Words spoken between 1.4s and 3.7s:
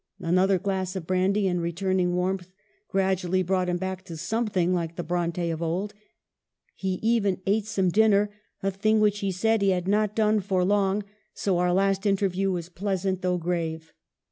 and returning warmth gradually brought